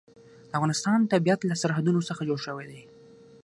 د 0.49 0.51
افغانستان 0.57 0.99
طبیعت 1.13 1.41
له 1.45 1.55
سرحدونه 1.61 1.99
څخه 2.09 2.21
جوړ 2.29 2.39
شوی 2.45 2.65
دی. 2.71 2.81